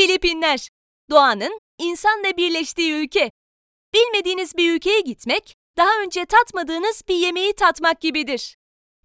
[0.00, 0.68] Filipinler,
[1.10, 3.30] doğanın insanla birleştiği ülke.
[3.94, 8.56] Bilmediğiniz bir ülkeye gitmek, daha önce tatmadığınız bir yemeği tatmak gibidir.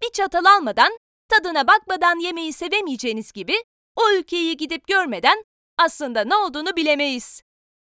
[0.02, 0.97] Bir çatal almadan,
[1.29, 3.63] tadına bakmadan yemeği sevemeyeceğiniz gibi,
[3.96, 5.44] o ülkeyi gidip görmeden
[5.78, 7.41] aslında ne olduğunu bilemeyiz.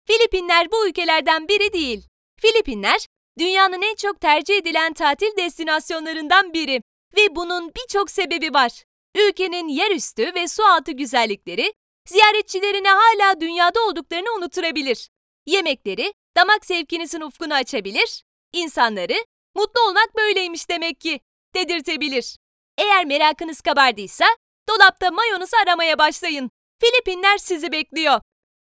[0.07, 2.09] Filipinler bu ülkelerden biri değil.
[2.41, 3.07] Filipinler,
[3.39, 6.83] dünyanın en çok tercih edilen tatil destinasyonlarından biri
[7.17, 8.85] ve bunun birçok sebebi var.
[9.17, 11.73] Ülkenin yerüstü ve su altı güzellikleri
[12.09, 15.09] ziyaretçilerine hala dünyada olduklarını unutturabilir.
[15.47, 21.21] Yemekleri damak zevkinizin ufkunu açabilir, insanları mutlu olmak böyleymiş demek ki
[21.55, 22.37] dedirtebilir.
[22.79, 24.25] Eğer merakınız kabardıysa
[24.69, 26.51] dolapta mayonuzu aramaya başlayın.
[26.81, 28.21] Filipinler sizi bekliyor.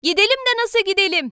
[0.03, 1.31] Gidelim de nasıl gidelim?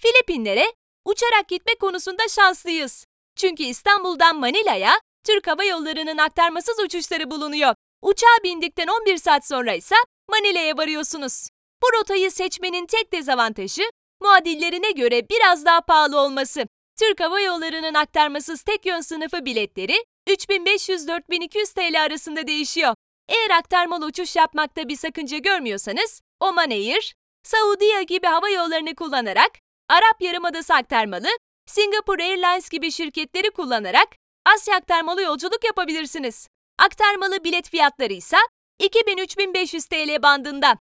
[0.00, 0.72] Filipinlere
[1.04, 3.06] uçarak gitme konusunda şanslıyız.
[3.36, 7.74] Çünkü İstanbul'dan Manila'ya Türk Hava Yolları'nın aktarmasız uçuşları bulunuyor.
[8.02, 9.94] Uçağa bindikten 11 saat sonra ise
[10.28, 11.48] Manila'ya varıyorsunuz.
[11.82, 13.82] Bu rotayı seçmenin tek dezavantajı
[14.20, 16.66] muadillerine göre biraz daha pahalı olması.
[16.98, 22.94] Türk Hava Yolları'nın aktarmasız tek yön sınıfı biletleri 3500-4200 TL arasında değişiyor.
[23.28, 29.50] Eğer aktarmalı uçuş yapmakta bir sakınca görmüyorsanız, Oman Air, Saudiya gibi hava yollarını kullanarak,
[29.88, 31.28] Arap Yarımadası aktarmalı,
[31.66, 34.08] Singapore Airlines gibi şirketleri kullanarak
[34.46, 36.48] Asya aktarmalı yolculuk yapabilirsiniz.
[36.78, 38.36] Aktarmalı bilet fiyatları ise
[38.80, 40.78] 2000-3500 TL bandında.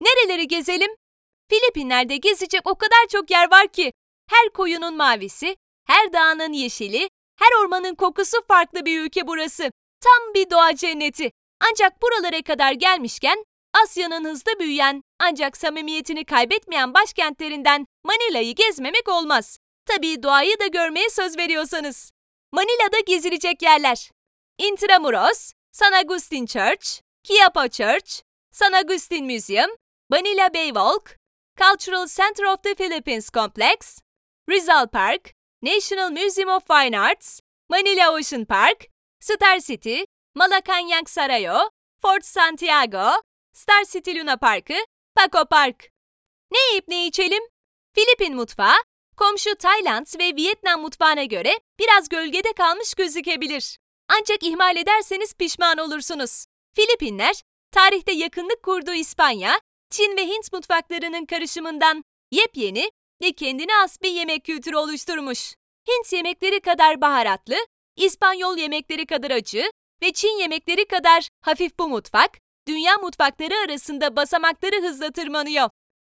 [0.00, 0.90] Nereleri gezelim?
[1.50, 3.92] Filipinler'de gezecek o kadar çok yer var ki.
[4.30, 9.70] Her koyunun mavisi, her dağının yeşili, her ormanın kokusu farklı bir ülke burası.
[10.00, 11.30] Tam bir doğa cenneti.
[11.70, 13.44] Ancak buralara kadar gelmişken
[13.84, 19.58] Asya'nın hızlı büyüyen ancak samimiyetini kaybetmeyen başkentlerinden Manila'yı gezmemek olmaz.
[19.86, 22.10] Tabii doğayı da görmeye söz veriyorsanız.
[22.52, 24.10] Manila'da gezilecek yerler.
[24.58, 27.00] Intramuros, San Agustin Church,
[27.30, 29.70] Quiapo Church, San Agustin Museum,
[30.10, 31.16] Manila Bay Walk,
[31.56, 34.00] Cultural Center of the Philippines Complex,
[34.48, 38.88] Rizal Park, National Museum of Fine Arts, Manila Ocean Park,
[39.20, 41.68] Star City, Malacanang Sarayo,
[42.02, 43.22] Fort Santiago,
[43.54, 45.88] Star City Luna Parkı, Paco Park.
[46.50, 47.42] Ne yiyip ne içelim?
[47.94, 48.76] Filipin mutfağı,
[49.16, 53.78] komşu Tayland ve Vietnam mutfağına göre biraz gölgede kalmış gözükebilir.
[54.08, 56.46] Ancak ihmal ederseniz pişman olursunuz.
[56.76, 57.42] Filipinler,
[57.72, 59.60] tarihte yakınlık kurduğu İspanya,
[59.90, 62.90] Çin ve Hint mutfaklarının karışımından yepyeni
[63.22, 65.54] ve kendine has bir yemek kültürü oluşturmuş.
[65.88, 67.56] Hint yemekleri kadar baharatlı,
[67.96, 69.70] İspanyol yemekleri kadar acı
[70.02, 72.38] ve Çin yemekleri kadar hafif bu mutfak,
[72.68, 75.70] dünya mutfakları arasında basamakları hızla tırmanıyor.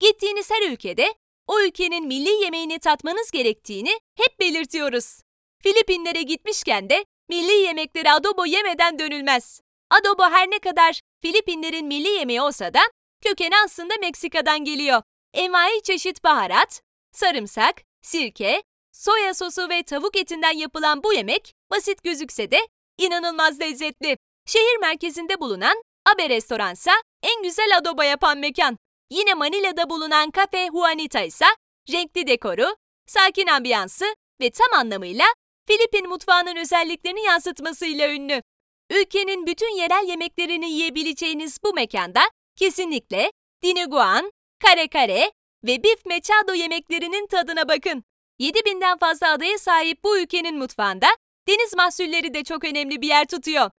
[0.00, 1.14] Gittiğiniz her ülkede
[1.46, 5.20] o ülkenin milli yemeğini tatmanız gerektiğini hep belirtiyoruz.
[5.62, 9.60] Filipinlere gitmişken de milli yemekleri adobo yemeden dönülmez.
[9.90, 12.80] Adobo her ne kadar Filipinlerin milli yemeği olsa da
[13.24, 15.02] kökeni aslında Meksika'dan geliyor.
[15.34, 18.62] Envai çeşit baharat, sarımsak, sirke,
[18.92, 22.58] soya sosu ve tavuk etinden yapılan bu yemek basit gözükse de
[22.98, 24.16] inanılmaz lezzetli.
[24.46, 25.82] Şehir merkezinde bulunan
[26.14, 28.76] Abe Restoransa en güzel adobo yapan mekan.
[29.10, 31.46] Yine Manila'da bulunan Cafe Juanita ise
[31.92, 32.76] renkli dekoru,
[33.06, 34.04] sakin ambiyansı
[34.40, 35.24] ve tam anlamıyla
[35.68, 38.42] Filipin mutfağının özelliklerini yansıtmasıyla ünlü.
[38.90, 42.20] Ülkenin bütün yerel yemeklerini yiyebileceğiniz bu mekanda
[42.56, 44.32] kesinlikle dinuguan,
[44.64, 45.32] kare kare
[45.64, 48.04] ve beef machado yemeklerinin tadına bakın.
[48.40, 51.06] 7000'den fazla adaya sahip bu ülkenin mutfağında
[51.48, 53.70] deniz mahsulleri de çok önemli bir yer tutuyor.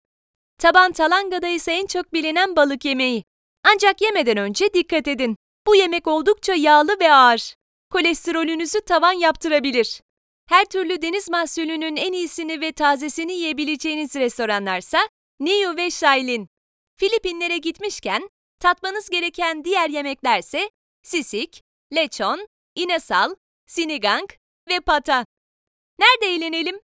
[0.59, 3.23] Taban talangada ise en çok bilinen balık yemeği.
[3.73, 5.35] Ancak yemeden önce dikkat edin.
[5.67, 7.55] Bu yemek oldukça yağlı ve ağır.
[7.89, 10.01] Kolesterolünüzü tavan yaptırabilir.
[10.51, 16.47] Her türlü deniz mahsulünün en iyisini ve tazesini yiyebileceğiniz restoranlarsa Niu ve Shailin.
[16.97, 18.29] Filipinlere gitmişken
[18.59, 20.69] tatmanız gereken diğer yemeklerse
[21.03, 21.63] sisik,
[21.95, 23.35] lechon, inasal,
[23.67, 24.29] sinigang
[24.69, 25.25] ve pata.
[25.99, 26.79] Nerede eğlenelim?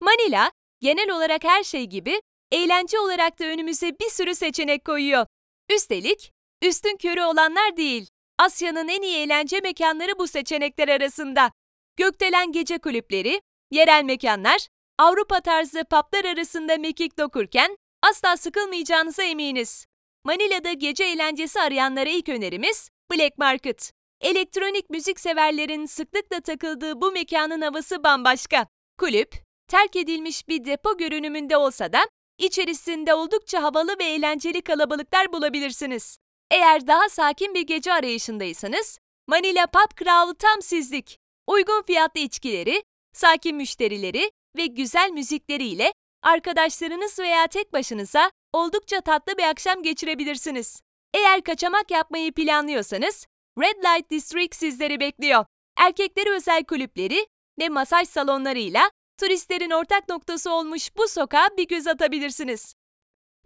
[0.00, 2.20] Manila, genel olarak her şey gibi
[2.52, 5.26] eğlence olarak da önümüze bir sürü seçenek koyuyor.
[5.70, 6.32] Üstelik
[6.62, 8.06] üstün körü olanlar değil.
[8.38, 11.52] Asya'nın en iyi eğlence mekanları bu seçenekler arasında.
[12.00, 14.68] Gökdelen gece kulüpleri, yerel mekanlar,
[14.98, 19.86] Avrupa tarzı publar arasında mekik dokurken asla sıkılmayacağınıza eminiz.
[20.24, 23.92] Manila'da gece eğlencesi arayanlara ilk önerimiz Black Market.
[24.20, 28.66] Elektronik müzik severlerin sıklıkla takıldığı bu mekanın havası bambaşka.
[28.98, 29.34] Kulüp,
[29.68, 32.00] terk edilmiş bir depo görünümünde olsa da
[32.38, 36.18] içerisinde oldukça havalı ve eğlenceli kalabalıklar bulabilirsiniz.
[36.50, 41.19] Eğer daha sakin bir gece arayışındaysanız, Manila Pub Crawl tam sizlik.
[41.50, 42.82] Uygun fiyatlı içkileri,
[43.12, 45.92] sakin müşterileri ve güzel müzikleriyle
[46.22, 50.80] arkadaşlarınız veya tek başınıza oldukça tatlı bir akşam geçirebilirsiniz.
[51.14, 53.26] Eğer kaçamak yapmayı planlıyorsanız,
[53.58, 55.44] Red Light District sizleri bekliyor.
[55.76, 57.26] Erkekleri özel kulüpleri
[57.60, 62.74] ve masaj salonlarıyla turistlerin ortak noktası olmuş bu sokağa bir göz atabilirsiniz.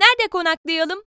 [0.00, 1.02] Nerede konaklayalım?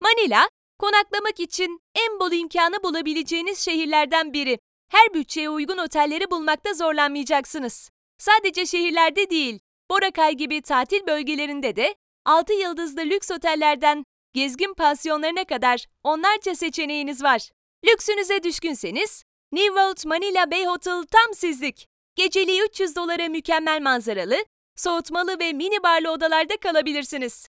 [0.00, 4.58] Manila, konaklamak için en bol imkanı bulabileceğiniz şehirlerden biri.
[4.90, 7.90] Her bütçeye uygun otelleri bulmakta zorlanmayacaksınız.
[8.18, 9.60] Sadece şehirlerde değil,
[9.90, 11.94] Boracay gibi tatil bölgelerinde de
[12.24, 14.04] 6 yıldızlı lüks otellerden
[14.34, 17.50] gezgin pansiyonlarına kadar onlarca seçeneğiniz var.
[17.84, 21.86] Lüksünüze düşkünseniz, New World Manila Bay Hotel tam sizlik.
[22.14, 24.44] Geceliği 300 dolara mükemmel manzaralı,
[24.76, 27.46] soğutmalı ve mini barlı odalarda kalabilirsiniz.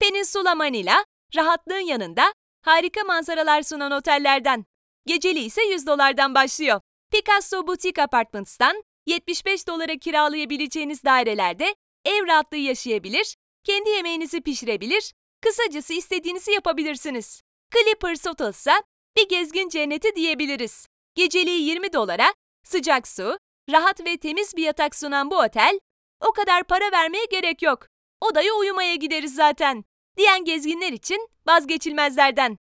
[0.00, 1.04] Peninsula Manila,
[1.36, 2.32] rahatlığın yanında
[2.62, 4.64] harika manzaralar sunan otellerden.
[5.06, 6.80] Geceliği ise 100 dolardan başlıyor.
[7.10, 11.74] Picasso Boutique Apartments'tan 75 dolara kiralayabileceğiniz dairelerde
[12.04, 17.42] ev rahatlığı yaşayabilir, kendi yemeğinizi pişirebilir, kısacası istediğinizi yapabilirsiniz.
[17.74, 18.72] Clippers Hotel ise
[19.16, 20.86] bir gezgin cenneti diyebiliriz.
[21.14, 22.34] Geceliği 20 dolara,
[22.64, 23.38] sıcak su,
[23.70, 25.78] rahat ve temiz bir yatak sunan bu otel,
[26.20, 27.86] o kadar para vermeye gerek yok.
[28.20, 29.84] Odaya uyumaya gideriz zaten.
[30.16, 32.58] Diyen gezginler için vazgeçilmezlerden.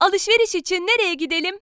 [0.00, 1.58] Alışveriş için nereye gidelim?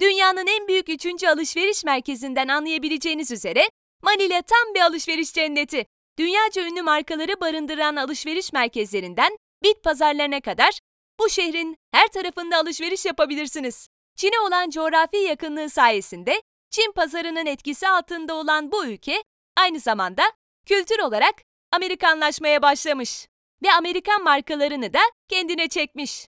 [0.00, 3.70] Dünyanın en büyük üçüncü alışveriş merkezinden anlayabileceğiniz üzere
[4.02, 5.86] Manila tam bir alışveriş cenneti.
[6.18, 10.78] Dünyaca ünlü markaları barındıran alışveriş merkezlerinden bit pazarlarına kadar
[11.20, 13.88] bu şehrin her tarafında alışveriş yapabilirsiniz.
[14.16, 19.22] Çin'e olan coğrafi yakınlığı sayesinde Çin pazarının etkisi altında olan bu ülke
[19.56, 20.22] aynı zamanda
[20.66, 21.34] kültür olarak
[21.72, 23.26] Amerikanlaşmaya başlamış
[23.62, 26.26] ve Amerikan markalarını da kendine çekmiş.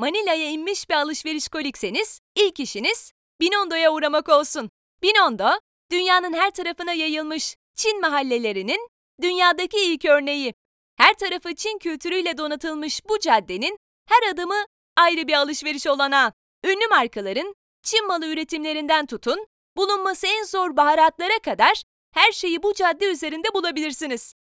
[0.00, 4.70] Manila'ya inmiş bir alışveriş kolikseniz ilk işiniz Binondo'ya uğramak olsun.
[5.02, 5.48] Binondo,
[5.92, 8.88] dünyanın her tarafına yayılmış Çin mahallelerinin
[9.22, 10.54] dünyadaki ilk örneği.
[10.96, 14.64] Her tarafı Çin kültürüyle donatılmış bu caddenin her adımı
[14.96, 16.32] ayrı bir alışveriş olanağı.
[16.64, 21.82] Ünlü markaların Çin malı üretimlerinden tutun, bulunması en zor baharatlara kadar
[22.14, 24.34] her şeyi bu cadde üzerinde bulabilirsiniz.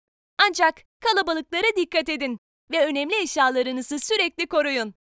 [0.48, 2.40] Ancak kalabalıklara dikkat edin
[2.72, 4.99] ve önemli eşyalarınızı sürekli koruyun.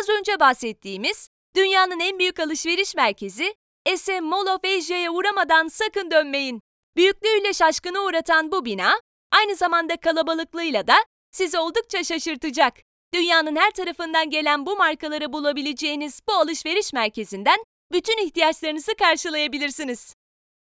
[0.00, 3.54] Az önce bahsettiğimiz dünyanın en büyük alışveriş merkezi
[3.96, 6.60] SM Mall of Asia'ya uğramadan sakın dönmeyin.
[6.96, 9.00] Büyüklüğüyle şaşkına uğratan bu bina,
[9.32, 10.94] aynı zamanda kalabalıklığıyla da
[11.30, 12.74] sizi oldukça şaşırtacak.
[13.14, 17.58] Dünyanın her tarafından gelen bu markaları bulabileceğiniz bu alışveriş merkezinden
[17.92, 20.14] bütün ihtiyaçlarınızı karşılayabilirsiniz.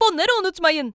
[0.01, 0.93] Bunları unutmayın.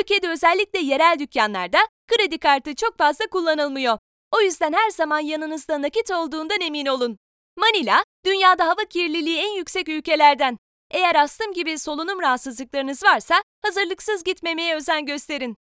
[0.00, 3.98] Ülkede özellikle yerel dükkanlarda kredi kartı çok fazla kullanılmıyor.
[4.30, 7.18] O yüzden her zaman yanınızda nakit olduğundan emin olun.
[7.56, 10.58] Manila, dünyada hava kirliliği en yüksek ülkelerden.
[10.90, 15.56] Eğer astım gibi solunum rahatsızlıklarınız varsa hazırlıksız gitmemeye özen gösterin.